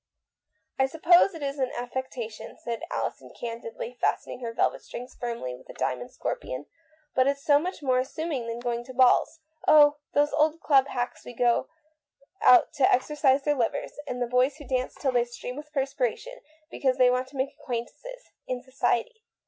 "I 0.79 0.87
suppose 0.87 1.35
it 1.35 1.43
is 1.43 1.59
an 1.59 1.71
affectation," 1.77 2.57
said 2.57 2.81
Alison 2.89 3.29
candidly, 3.39 3.93
fastening 4.01 4.39
her 4.39 4.51
velvet 4.51 4.81
strings 4.81 5.13
firmly 5.13 5.53
with 5.53 5.69
a 5.69 5.73
diamond 5.75 6.09
scorpion," 6.11 6.65
but 7.13 7.27
it's 7.27 7.43
so 7.45 7.59
much 7.59 7.83
more 7.83 7.97
amusing 7.99 8.47
than 8.47 8.57
going 8.61 8.83
to 8.85 8.95
balls. 8.95 9.41
Oh, 9.67 9.97
those 10.13 10.33
old 10.33 10.59
club 10.59 10.87
hacks 10.87 11.23
who 11.23 11.35
go 11.35 11.67
out 12.41 12.73
to 12.77 12.91
exercise 12.91 13.43
their 13.43 13.53
livers, 13.53 13.99
and 14.07 14.19
the 14.19 14.25
boys 14.25 14.55
who 14.55 14.65
dance 14.65 14.95
till 14.95 15.11
they 15.11 15.23
stream 15.25 15.55
with 15.55 15.71
perspiration, 15.71 16.41
because 16.71 16.97
they 16.97 17.11
want 17.11 17.27
to 17.27 17.37
make 17.37 17.53
acquaintances— 17.61 18.31
in 18.47 18.63
society." 18.63 19.23